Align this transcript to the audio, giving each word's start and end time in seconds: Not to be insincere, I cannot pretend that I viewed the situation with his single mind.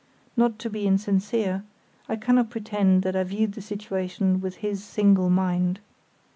Not 0.35 0.57
to 0.57 0.69
be 0.71 0.87
insincere, 0.87 1.63
I 2.09 2.15
cannot 2.15 2.49
pretend 2.49 3.03
that 3.03 3.15
I 3.15 3.23
viewed 3.23 3.51
the 3.53 3.61
situation 3.61 4.41
with 4.41 4.55
his 4.55 4.83
single 4.83 5.29
mind. 5.29 5.79